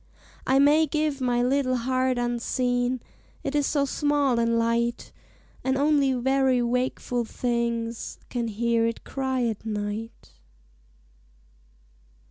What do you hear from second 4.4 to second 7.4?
light, And only very wakeful